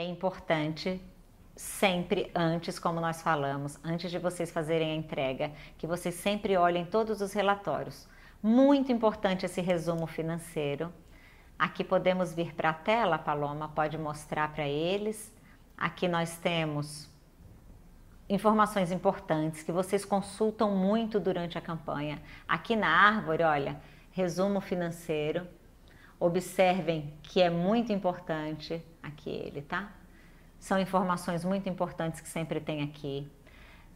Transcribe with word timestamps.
É 0.00 0.04
importante 0.04 0.98
sempre 1.54 2.30
antes, 2.34 2.78
como 2.78 3.02
nós 3.02 3.20
falamos, 3.20 3.78
antes 3.84 4.10
de 4.10 4.18
vocês 4.18 4.50
fazerem 4.50 4.92
a 4.92 4.94
entrega, 4.94 5.52
que 5.76 5.86
vocês 5.86 6.14
sempre 6.14 6.56
olhem 6.56 6.86
todos 6.86 7.20
os 7.20 7.34
relatórios. 7.34 8.08
Muito 8.42 8.90
importante 8.90 9.44
esse 9.44 9.60
resumo 9.60 10.06
financeiro. 10.06 10.90
Aqui 11.58 11.84
podemos 11.84 12.32
vir 12.32 12.54
para 12.54 12.70
a 12.70 12.72
tela, 12.72 13.18
Paloma 13.18 13.68
pode 13.68 13.98
mostrar 13.98 14.50
para 14.54 14.66
eles. 14.66 15.30
Aqui 15.76 16.08
nós 16.08 16.38
temos 16.38 17.06
informações 18.26 18.90
importantes 18.90 19.62
que 19.62 19.70
vocês 19.70 20.02
consultam 20.02 20.74
muito 20.74 21.20
durante 21.20 21.58
a 21.58 21.60
campanha. 21.60 22.22
Aqui 22.48 22.74
na 22.74 22.88
árvore, 22.88 23.42
olha, 23.42 23.78
resumo 24.12 24.62
financeiro. 24.62 25.46
Observem 26.18 27.12
que 27.22 27.42
é 27.42 27.50
muito 27.50 27.92
importante 27.92 28.82
aqui 29.02 29.30
ele, 29.30 29.62
tá? 29.62 29.90
São 30.58 30.78
informações 30.78 31.44
muito 31.44 31.68
importantes 31.68 32.20
que 32.20 32.28
sempre 32.28 32.60
tem 32.60 32.82
aqui. 32.82 33.30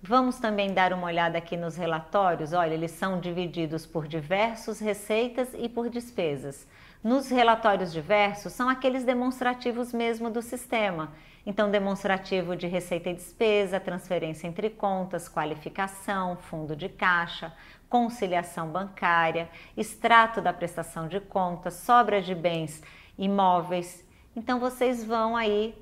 Vamos 0.02 0.38
também 0.38 0.72
dar 0.72 0.92
uma 0.92 1.06
olhada 1.06 1.38
aqui 1.38 1.56
nos 1.56 1.76
relatórios. 1.76 2.52
Olha, 2.52 2.74
eles 2.74 2.90
são 2.90 3.20
divididos 3.20 3.86
por 3.86 4.06
diversos 4.06 4.78
receitas 4.78 5.54
e 5.56 5.68
por 5.68 5.88
despesas. 5.88 6.66
Nos 7.02 7.30
relatórios 7.30 7.92
diversos 7.92 8.52
são 8.52 8.68
aqueles 8.68 9.04
demonstrativos 9.04 9.92
mesmo 9.92 10.30
do 10.30 10.42
sistema. 10.42 11.12
Então, 11.46 11.70
demonstrativo 11.70 12.56
de 12.56 12.66
receita 12.66 13.10
e 13.10 13.14
despesa, 13.14 13.78
transferência 13.78 14.46
entre 14.46 14.70
contas, 14.70 15.28
qualificação, 15.28 16.36
fundo 16.36 16.74
de 16.74 16.88
caixa, 16.88 17.52
conciliação 17.88 18.68
bancária, 18.68 19.50
extrato 19.76 20.40
da 20.40 20.52
prestação 20.52 21.06
de 21.06 21.20
contas, 21.20 21.74
sobra 21.74 22.22
de 22.22 22.34
bens 22.34 22.82
imóveis. 23.18 24.02
Então, 24.36 24.58
vocês 24.58 25.04
vão 25.04 25.36
aí 25.36 25.74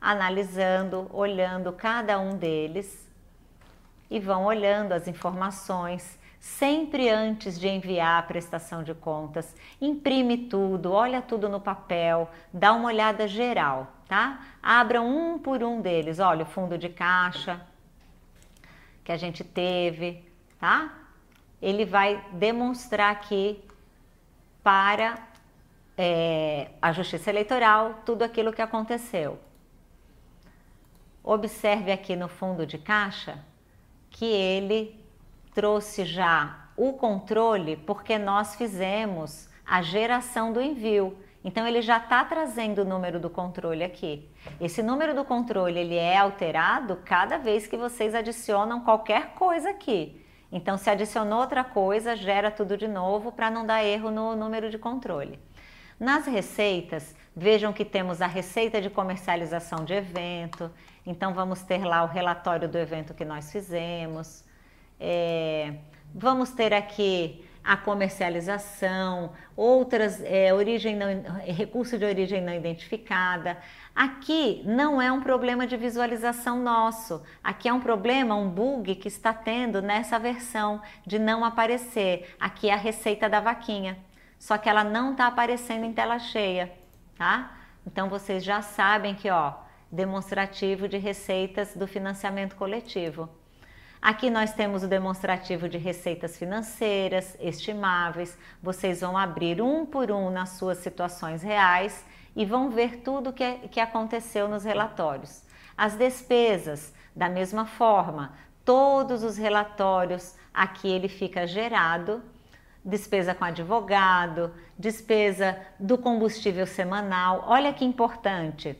analisando, 0.00 1.08
olhando 1.12 1.72
cada 1.72 2.18
um 2.18 2.36
deles 2.36 3.08
e 4.10 4.18
vão 4.18 4.44
olhando 4.44 4.92
as 4.92 5.06
informações 5.06 6.18
sempre 6.42 7.08
antes 7.08 7.58
de 7.58 7.68
enviar 7.68 8.18
a 8.18 8.26
prestação 8.26 8.82
de 8.82 8.92
contas, 8.92 9.54
imprime 9.80 10.36
tudo, 10.36 10.90
olha 10.90 11.22
tudo 11.22 11.48
no 11.48 11.60
papel, 11.60 12.28
dá 12.52 12.72
uma 12.72 12.88
olhada 12.88 13.28
geral, 13.28 13.92
tá? 14.08 14.40
Abra 14.60 15.00
um 15.00 15.38
por 15.38 15.62
um 15.62 15.80
deles, 15.80 16.18
olha 16.18 16.42
o 16.42 16.46
fundo 16.46 16.76
de 16.76 16.88
caixa 16.88 17.64
que 19.04 19.12
a 19.12 19.16
gente 19.16 19.44
teve, 19.44 20.28
tá? 20.58 20.92
Ele 21.60 21.84
vai 21.84 22.20
demonstrar 22.32 23.12
aqui 23.12 23.62
para 24.64 25.14
é, 26.04 26.72
a 26.82 26.90
Justiça 26.90 27.30
Eleitoral 27.30 28.00
tudo 28.04 28.24
aquilo 28.24 28.52
que 28.52 28.60
aconteceu. 28.60 29.38
Observe 31.22 31.92
aqui 31.92 32.16
no 32.16 32.26
fundo 32.26 32.66
de 32.66 32.76
caixa 32.76 33.38
que 34.10 34.24
ele 34.24 35.00
trouxe 35.54 36.04
já 36.04 36.66
o 36.76 36.94
controle 36.94 37.76
porque 37.76 38.18
nós 38.18 38.56
fizemos 38.56 39.48
a 39.64 39.80
geração 39.80 40.52
do 40.52 40.60
envio. 40.60 41.16
Então 41.44 41.64
ele 41.66 41.80
já 41.80 41.98
está 41.98 42.24
trazendo 42.24 42.82
o 42.82 42.84
número 42.84 43.20
do 43.20 43.30
controle 43.30 43.84
aqui. 43.84 44.28
Esse 44.60 44.82
número 44.82 45.14
do 45.14 45.24
controle 45.24 45.78
ele 45.78 45.94
é 45.94 46.16
alterado 46.16 46.96
cada 47.04 47.38
vez 47.38 47.68
que 47.68 47.76
vocês 47.76 48.12
adicionam 48.12 48.80
qualquer 48.80 49.34
coisa 49.34 49.70
aqui. 49.70 50.20
Então 50.50 50.76
se 50.76 50.90
adicionou 50.90 51.40
outra 51.40 51.62
coisa, 51.62 52.16
gera 52.16 52.50
tudo 52.50 52.76
de 52.76 52.88
novo 52.88 53.30
para 53.30 53.48
não 53.48 53.64
dar 53.64 53.84
erro 53.84 54.10
no 54.10 54.34
número 54.34 54.68
de 54.68 54.78
controle. 54.78 55.38
Nas 56.02 56.26
receitas, 56.26 57.14
vejam 57.34 57.72
que 57.72 57.84
temos 57.84 58.20
a 58.20 58.26
receita 58.26 58.80
de 58.80 58.90
comercialização 58.90 59.84
de 59.84 59.94
evento. 59.94 60.68
Então 61.06 61.32
vamos 61.32 61.62
ter 61.62 61.84
lá 61.84 62.02
o 62.02 62.08
relatório 62.08 62.68
do 62.68 62.76
evento 62.76 63.14
que 63.14 63.24
nós 63.24 63.52
fizemos 63.52 64.44
é, 65.04 65.74
vamos 66.14 66.50
ter 66.50 66.72
aqui 66.72 67.44
a 67.64 67.76
comercialização, 67.76 69.32
outras 69.56 70.20
é, 70.24 70.52
origem 70.54 70.96
não, 70.96 71.08
recurso 71.44 71.98
de 71.98 72.04
origem 72.04 72.40
não 72.40 72.54
identificada. 72.54 73.56
Aqui 73.94 74.62
não 74.64 75.02
é 75.02 75.10
um 75.10 75.20
problema 75.20 75.66
de 75.66 75.76
visualização 75.76 76.60
nosso, 76.60 77.22
aqui 77.42 77.68
é 77.68 77.72
um 77.72 77.80
problema, 77.80 78.36
um 78.36 78.48
bug 78.48 78.94
que 78.94 79.08
está 79.08 79.32
tendo 79.34 79.82
nessa 79.82 80.18
versão 80.18 80.80
de 81.04 81.18
não 81.18 81.44
aparecer. 81.44 82.34
Aqui 82.38 82.68
é 82.68 82.74
a 82.74 82.76
receita 82.76 83.28
da 83.28 83.40
vaquinha, 83.40 83.98
só 84.42 84.58
que 84.58 84.68
ela 84.68 84.82
não 84.82 85.12
está 85.12 85.28
aparecendo 85.28 85.84
em 85.84 85.92
tela 85.92 86.18
cheia, 86.18 86.72
tá? 87.16 87.52
Então 87.86 88.08
vocês 88.08 88.42
já 88.42 88.60
sabem 88.60 89.14
que 89.14 89.30
ó, 89.30 89.52
demonstrativo 89.88 90.88
de 90.88 90.98
receitas 90.98 91.76
do 91.76 91.86
financiamento 91.86 92.56
coletivo. 92.56 93.28
Aqui 94.02 94.30
nós 94.30 94.52
temos 94.52 94.82
o 94.82 94.88
demonstrativo 94.88 95.68
de 95.68 95.78
receitas 95.78 96.36
financeiras 96.36 97.36
estimáveis. 97.38 98.36
Vocês 98.60 99.00
vão 99.00 99.16
abrir 99.16 99.62
um 99.62 99.86
por 99.86 100.10
um 100.10 100.28
nas 100.28 100.48
suas 100.58 100.78
situações 100.78 101.40
reais 101.40 102.04
e 102.34 102.44
vão 102.44 102.68
ver 102.68 102.96
tudo 102.96 103.32
que, 103.32 103.58
que 103.68 103.78
aconteceu 103.78 104.48
nos 104.48 104.64
relatórios. 104.64 105.44
As 105.78 105.94
despesas, 105.94 106.92
da 107.14 107.28
mesma 107.28 107.64
forma, 107.64 108.32
todos 108.64 109.22
os 109.22 109.36
relatórios 109.36 110.34
aqui 110.52 110.88
ele 110.90 111.08
fica 111.08 111.46
gerado 111.46 112.20
despesa 112.84 113.34
com 113.34 113.44
advogado, 113.44 114.52
despesa 114.78 115.58
do 115.78 115.96
combustível 115.96 116.66
semanal. 116.66 117.44
Olha 117.46 117.72
que 117.72 117.84
importante. 117.84 118.76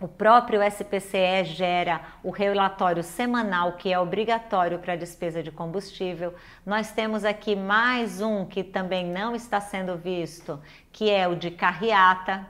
O 0.00 0.06
próprio 0.06 0.62
SPCE 0.62 1.44
gera 1.44 2.00
o 2.22 2.30
relatório 2.30 3.02
semanal 3.02 3.72
que 3.72 3.92
é 3.92 3.98
obrigatório 3.98 4.78
para 4.78 4.92
a 4.92 4.96
despesa 4.96 5.42
de 5.42 5.50
combustível. 5.50 6.34
Nós 6.64 6.92
temos 6.92 7.24
aqui 7.24 7.56
mais 7.56 8.20
um 8.20 8.44
que 8.44 8.62
também 8.62 9.04
não 9.04 9.34
está 9.34 9.60
sendo 9.60 9.96
visto, 9.96 10.60
que 10.92 11.10
é 11.10 11.26
o 11.26 11.34
de 11.34 11.50
carreata. 11.50 12.46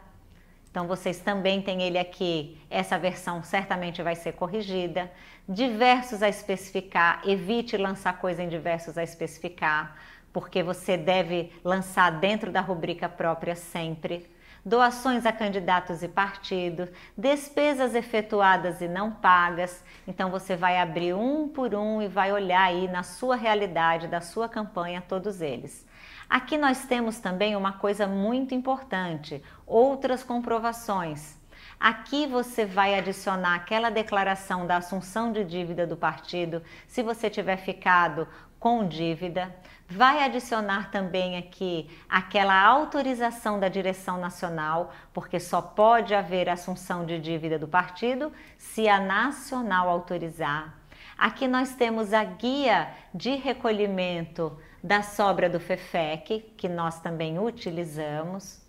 Então 0.71 0.87
vocês 0.87 1.21
também 1.21 1.63
têm 1.63 1.83
ele 1.83 1.97
aqui. 1.97 2.61
Essa 2.69 2.99
versão 2.99 3.43
certamente 3.43 4.03
vai 4.03 4.15
ser 4.15 4.33
corrigida. 4.33 5.11
Diversos 5.49 6.23
a 6.23 6.29
especificar, 6.29 7.23
evite 7.27 7.79
lançar 7.79 8.19
coisa 8.19 8.43
em 8.43 8.49
diversos 8.51 8.99
a 8.99 9.03
especificar, 9.03 9.97
porque 10.33 10.63
você 10.63 10.97
deve 10.97 11.53
lançar 11.65 12.11
dentro 12.11 12.51
da 12.53 12.61
rubrica 12.61 13.09
própria 13.09 13.55
sempre 13.55 14.29
doações 14.69 15.25
a 15.25 15.33
candidatos 15.33 16.03
e 16.03 16.09
partidos, 16.09 16.91
despesas 17.17 17.95
efetuadas 17.95 18.81
e 18.81 18.89
não 18.89 19.11
pagas. 19.11 19.83
Então 20.07 20.31
você 20.31 20.55
vai 20.55 20.79
abrir 20.79 21.15
um 21.15 21.49
por 21.49 21.75
um 21.75 22.03
e 22.03 22.09
vai 22.09 22.33
olhar 22.33 22.63
aí 22.63 22.87
na 22.87 23.03
sua 23.03 23.35
realidade, 23.35 24.09
da 24.09 24.21
sua 24.21 24.49
campanha, 24.49 25.03
todos 25.07 25.41
eles. 25.41 25.87
Aqui 26.29 26.59
nós 26.59 26.85
temos 26.85 27.19
também 27.19 27.57
uma 27.57 27.73
coisa 27.73 28.07
muito 28.07 28.55
importante: 28.55 29.43
outras 29.67 30.23
comprovações. 30.23 31.39
Aqui 31.81 32.27
você 32.27 32.65
vai 32.65 32.97
adicionar 32.97 33.55
aquela 33.55 33.89
declaração 33.89 34.67
da 34.67 34.79
assunção 34.79 35.33
de 35.33 35.45
dívida 35.45 35.87
do 35.87 35.97
partido, 35.97 36.63
se 36.89 37.03
você 37.03 37.31
tiver 37.31 37.57
ficado 37.57 38.27
com 38.59 38.87
dívida. 38.87 39.55
Vai 39.89 40.23
adicionar 40.25 40.91
também 40.91 41.37
aqui 41.37 41.89
aquela 42.09 42.61
autorização 42.61 43.61
da 43.61 43.69
direção 43.69 44.19
nacional, 44.19 44.93
porque 45.15 45.39
só 45.39 45.63
pode 45.63 46.15
haver 46.15 46.49
assunção 46.49 47.07
de 47.07 47.19
dívida 47.19 47.59
do 47.59 47.69
partido 47.69 48.33
se 48.59 48.89
a 48.89 48.99
nacional 49.01 49.89
autorizar. 49.89 50.75
Aqui 51.17 51.49
nós 51.49 51.75
temos 51.75 52.13
a 52.13 52.23
guia 52.25 52.91
de 53.15 53.35
recolhimento 53.35 54.59
da 54.83 55.03
sobra 55.03 55.49
do 55.49 55.59
FEFEC, 55.59 56.41
que 56.57 56.69
nós 56.69 57.01
também 57.01 57.39
utilizamos. 57.39 58.61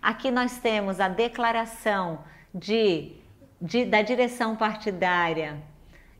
Aqui 0.00 0.30
nós 0.30 0.58
temos 0.58 1.00
a 1.00 1.08
declaração 1.08 2.20
de, 2.54 3.12
de 3.60 3.84
da 3.84 4.02
direção 4.02 4.56
partidária 4.56 5.62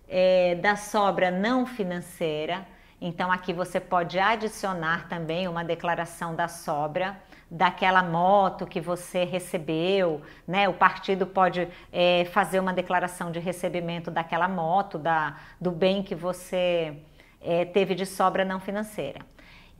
é, 0.09 0.57
da 0.57 0.77
sobra 0.77 1.31
não 1.31 1.65
financeira. 1.65 2.67
Então, 3.01 3.33
aqui 3.33 3.53
você 3.53 3.81
pode 3.81 4.19
adicionar 4.19 5.09
também 5.09 5.49
uma 5.49 5.65
declaração 5.65 6.35
da 6.35 6.49
sobra 6.49 7.17
daquela 7.51 8.03
moto 8.03 8.67
que 8.67 8.81
você 8.81 9.25
recebeu, 9.25 10.21
né? 10.47 10.69
O 10.69 10.75
partido 10.75 11.27
pode 11.27 11.67
é, 11.93 12.25
fazer 12.27 12.61
uma 12.61 12.73
declaração 12.73 13.33
de 13.33 13.41
recebimento 13.41 14.11
daquela 14.11 14.47
moto, 14.49 14.99
da, 14.99 15.37
do 15.61 15.71
bem 15.71 16.03
que 16.03 16.15
você 16.15 16.99
é, 17.41 17.65
teve 17.65 17.95
de 17.95 18.07
sobra 18.07 18.45
não 18.45 18.61
financeira. 18.61 19.21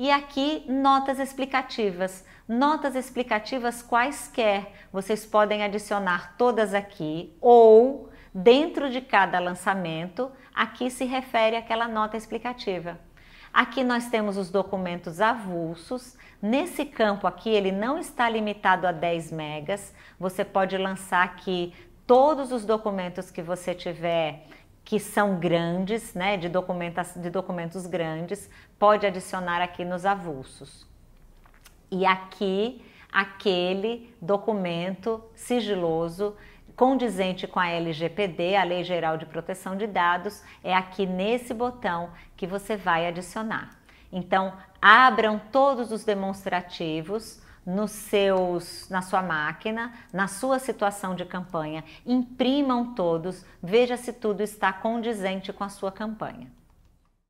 E 0.01 0.11
aqui 0.11 0.65
notas 0.67 1.19
explicativas. 1.19 2.25
Notas 2.49 2.95
explicativas 2.97 3.83
quaisquer, 3.83 4.73
vocês 4.91 5.27
podem 5.27 5.63
adicionar 5.63 6.37
todas 6.39 6.73
aqui 6.73 7.37
ou 7.39 8.09
dentro 8.33 8.89
de 8.89 9.03
cada 9.03 9.39
lançamento, 9.39 10.33
aqui 10.55 10.89
se 10.89 11.05
refere 11.05 11.55
àquela 11.55 11.87
nota 11.87 12.17
explicativa. 12.17 12.99
Aqui 13.53 13.85
nós 13.85 14.09
temos 14.09 14.39
os 14.39 14.51
documentos 14.51 15.21
avulsos. 15.21 16.17
Nesse 16.41 16.87
campo 16.87 17.27
aqui, 17.27 17.51
ele 17.51 17.71
não 17.71 17.99
está 17.99 18.27
limitado 18.27 18.87
a 18.87 18.93
10 18.93 19.31
megas. 19.33 19.95
Você 20.19 20.47
pode 20.47 20.79
lançar 20.79 21.23
aqui 21.23 21.75
todos 22.07 22.53
os 22.53 22.65
documentos 22.65 23.31
que 23.31 23.43
você 23.43 23.75
tiver 23.75 24.47
que 24.91 24.99
são 24.99 25.39
grandes, 25.39 26.15
né, 26.15 26.37
de, 26.37 26.49
de 26.49 27.31
documentos 27.31 27.87
grandes, 27.87 28.51
pode 28.77 29.07
adicionar 29.07 29.63
aqui 29.63 29.85
nos 29.85 30.05
avulsos. 30.05 30.85
E 31.93 32.05
aqui, 32.05 32.85
aquele 33.13 34.13
documento 34.21 35.23
sigiloso 35.33 36.35
condizente 36.75 37.47
com 37.47 37.61
a 37.61 37.69
LGPD, 37.69 38.57
a 38.57 38.65
Lei 38.65 38.83
Geral 38.83 39.17
de 39.17 39.27
Proteção 39.27 39.77
de 39.77 39.87
Dados, 39.87 40.43
é 40.65 40.75
aqui 40.75 41.07
nesse 41.07 41.55
botão 41.55 42.11
que 42.37 42.45
você 42.45 42.77
vai 42.77 43.07
adicionar. 43.07 43.79
Então, 44.11 44.53
abram 44.83 45.41
todos 45.53 45.93
os 45.93 46.05
demonstrativos, 46.05 47.41
nos 47.65 47.91
seus, 47.91 48.89
na 48.89 49.03
sua 49.03 49.23
máquina, 49.23 49.93
na 50.13 50.27
sua 50.29 50.59
situação 50.59 51.15
de 51.15 51.25
campanha, 51.25 51.85
imprimam 52.07 52.95
todos, 52.95 53.45
veja 53.63 53.97
se 53.97 54.13
tudo 54.13 54.41
está 54.41 54.73
condizente 54.73 55.53
com 55.53 55.65
a 55.65 55.69
sua 55.69 55.93
campanha. 55.93 56.51